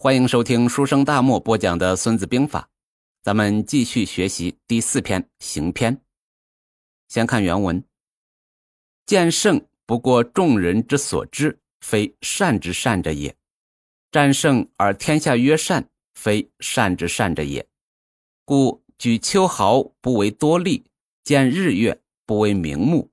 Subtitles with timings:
[0.00, 2.60] 欢迎收听书生大漠播讲的《孙子兵法》，
[3.20, 5.96] 咱们继续学习第四篇《行篇》。
[7.08, 7.82] 先看原文：
[9.06, 13.32] 见胜不过众人之所知，非善之善者也；
[14.12, 15.84] 战胜而天下曰善，
[16.14, 17.66] 非善之善者也。
[18.44, 20.88] 故举秋毫不为多利，
[21.24, 23.10] 见日月不为明目，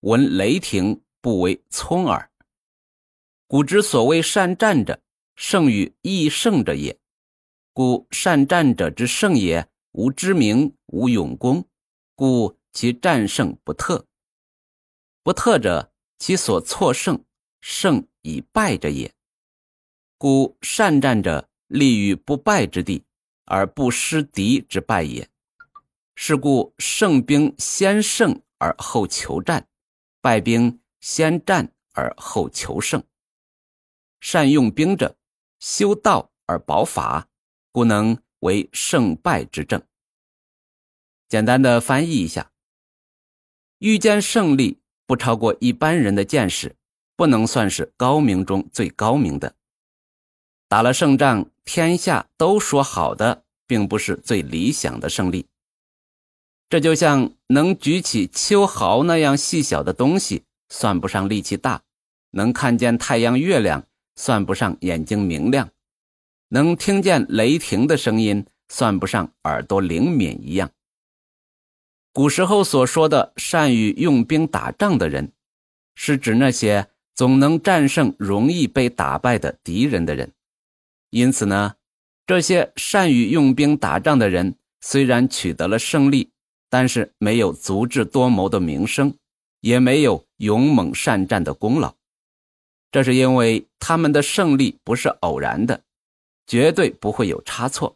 [0.00, 2.30] 闻雷霆不为聪耳。
[3.48, 5.00] 古之所谓善战者。
[5.36, 6.98] 胜于易胜者也，
[7.74, 11.68] 故善战者之胜也，无知名，无勇功，
[12.14, 14.06] 故其战胜不特。
[15.22, 17.22] 不特者，其所错胜，
[17.60, 19.12] 胜以败者也。
[20.16, 23.04] 故善战者立于不败之地，
[23.44, 25.28] 而不失敌之败也。
[26.14, 29.68] 是故胜兵先胜而后求战，
[30.22, 33.04] 败兵先战而后求胜。
[34.20, 35.14] 善用兵者。
[35.58, 37.28] 修道而保法，
[37.72, 39.82] 故能为胜败之政。
[41.28, 42.52] 简单的翻译一下：
[43.78, 46.76] 遇见胜利不超过一般人的见识，
[47.16, 49.54] 不能算是高明中最高明的。
[50.68, 55.46] 打了胜仗，天下都说好的，并不是最理想的胜利。
[56.68, 61.82] 这就像能举起秋毫那样细小的东西，算不上力气大；
[62.32, 63.86] 能看见太阳、月亮。
[64.16, 65.70] 算不上眼睛明亮，
[66.48, 70.70] 能听见雷霆的声音，算不上耳朵灵敏一样。
[72.12, 75.32] 古时候所说的善于用兵打仗的人，
[75.94, 80.32] 是指那些总能战胜容易被打败的敌人的人。
[81.10, 81.74] 因此呢，
[82.26, 86.30] 这些善于用兵打仗的人，虽然取得了胜利，
[86.70, 89.14] 但是没有足智多谋的名声，
[89.60, 91.94] 也没有勇猛善战的功劳。
[92.96, 95.82] 这是因为他们的胜利不是偶然的，
[96.46, 97.94] 绝对不会有差错。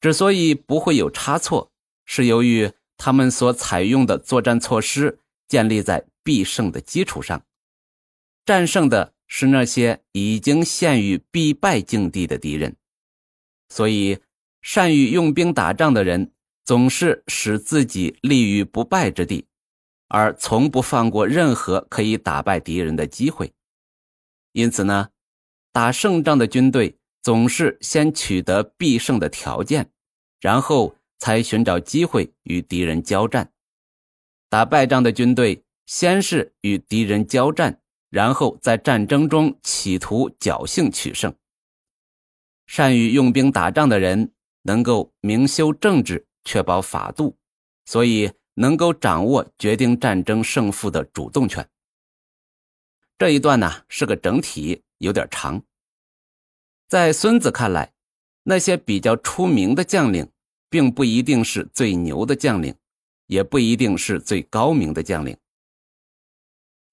[0.00, 1.72] 之所以不会有差错，
[2.04, 7.42] 是由于他们所采用的作战措施建立在必胜的基础上，
[8.44, 12.76] 战胜的是那些已经陷于必败境地的敌人。
[13.70, 14.20] 所以，
[14.62, 16.30] 善于用兵打仗的人
[16.64, 19.46] 总是使自己立于不败之地，
[20.06, 23.52] 而从不放过任何可以打败敌人的机会。
[24.52, 25.10] 因此呢，
[25.72, 29.90] 打胜仗的军队总是先取得必胜的条件，
[30.40, 33.44] 然后才寻找机会与敌人交战；
[34.48, 41.34] 打败仗的军队先是与敌人交战，然后在战争中企图侥幸取胜。
[42.66, 47.36] 善于用兵打仗的人能够明修政治，确保法度，
[47.84, 51.68] 所以能够掌握决定战争胜负的主动权。
[53.20, 55.62] 这一段呢是个整体，有点长。
[56.88, 57.92] 在孙子看来，
[58.44, 60.26] 那些比较出名的将领，
[60.70, 62.74] 并不一定是最牛的将领，
[63.26, 65.36] 也不一定是最高明的将领。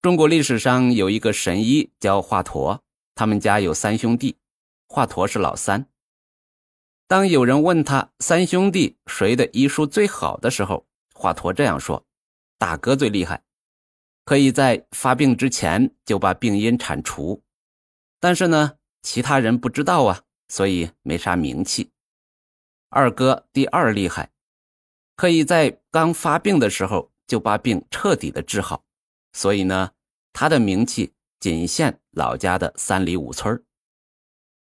[0.02, 2.82] 中国历史上有一个神医叫华佗，
[3.16, 4.36] 他们家有三兄弟，
[4.90, 5.88] 华佗是老三。
[7.08, 12.06] 当有人问他三兄弟谁的医术最好的时候，华佗这样说
[12.60, 13.42] ：“大哥最厉害。”
[14.28, 17.42] 可以在发病之前就把病因铲除，
[18.20, 21.94] 但是呢，其他人不知道啊，所以没啥名气。
[22.90, 24.30] 二哥第二厉害，
[25.16, 28.84] 可以在刚发病的时候就把病彻底的治好，
[29.32, 29.92] 所以呢，
[30.34, 33.64] 他的名气仅限老家的三里五村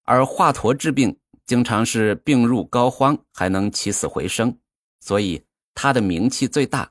[0.03, 1.17] 而华佗治病
[1.47, 4.59] 经常是病入膏肓，还能起死回生，
[4.99, 5.45] 所以
[5.77, 6.91] 他的名气最大，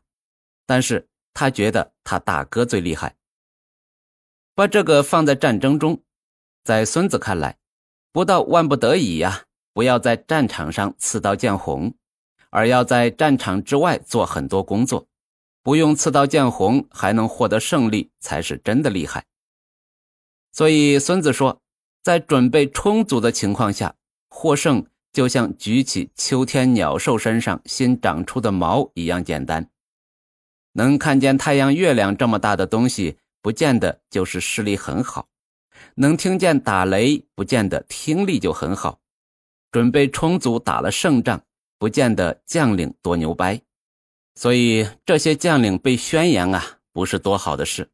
[0.65, 1.09] 但是。
[1.33, 3.15] 他觉得他大哥最厉害。
[4.55, 6.03] 把这个放在战争中，
[6.63, 7.57] 在孙子看来，
[8.11, 11.95] 不到万不得已呀，不要在战场上刺刀见红，
[12.51, 15.07] 而要在战场之外做很多工作，
[15.63, 19.25] 不用刺刀见红还能获得胜利，才是真的厉害。
[20.51, 21.59] 所以孙子说，
[22.03, 23.95] 在准备充足的情况下，
[24.29, 29.67] 获胜就像举起秋天鸟兽身上新长出的毛一样简单。
[30.73, 35.27] 能看见太阳、月亮这么大的东西，不见得就是视力很好；
[35.95, 38.99] 能听见打雷，不见得听力就很好；
[39.71, 41.41] 准备充足打了胜仗，
[41.77, 43.61] 不见得将领多牛掰。
[44.35, 47.89] 所以这些将领被宣扬啊，不是多好的事。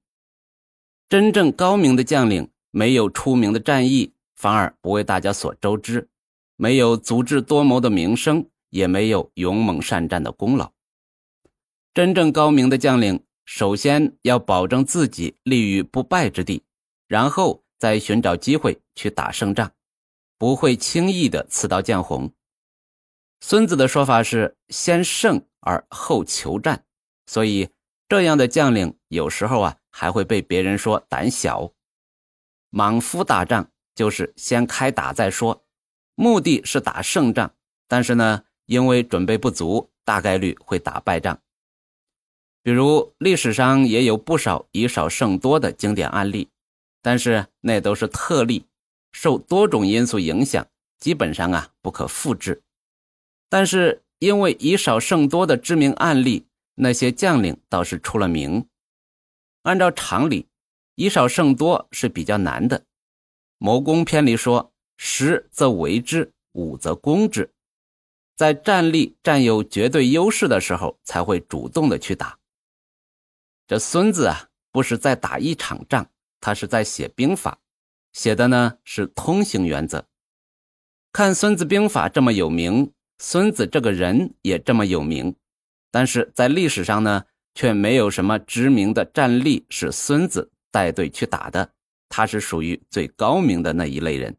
[1.10, 6.08] 真正高明的将领，没有出名的战役，反而不为大家所周知；
[6.56, 10.72] 没有足智多谋的名声，也没有勇猛善战的功劳。
[11.94, 16.64] 真正高明的将领，首先要保证自己立于不败之地，
[17.08, 19.72] 然后再寻找机会去打胜仗。
[20.38, 22.32] 不会轻易的刺刀见红。
[23.42, 26.86] 孙子的说法是先胜而后求战，
[27.26, 27.70] 所以
[28.08, 31.74] 这样的将领有时候啊还会被别人说胆小。
[32.70, 35.66] 莽夫打仗就是先开打再说，
[36.16, 37.54] 目的是打胜仗，
[37.88, 41.42] 但是呢，因为准备不足，大概率会打败仗。
[42.62, 46.50] 比如历史上也有不少以少胜多的经典案例，
[47.02, 48.66] 但是那都是特例，
[49.12, 50.68] 受多种因素影响，
[51.00, 52.62] 基本上啊不可复制。
[53.50, 56.46] 但是因为以少胜多的知名案例，
[56.76, 58.68] 那些将领倒是出了名。
[59.64, 60.48] 按照常理，
[60.96, 62.84] 以少胜多是比较难的。
[63.58, 67.50] 谋攻篇里说：“十则为之，五则攻之。”
[68.36, 72.38] 在战力占有绝对优势的时候，才会主动的去打。
[73.70, 76.10] 这孙子啊，不是在打一场仗，
[76.42, 77.60] 他是在写兵法，
[78.14, 80.08] 写的呢是通行原则。
[81.14, 85.36] 看《孙子兵法》这么有名，孙子这个人也这么有名，
[85.92, 91.72] 但是在历史上呢，却没有什么知名的战例是孙子带队去打的，
[92.10, 94.36] 他是属于最高明的那一类人。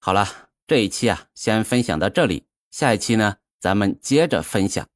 [0.00, 4.86] 好了，这一期啊，先分享到这里，下一期呢，咱们接着分享。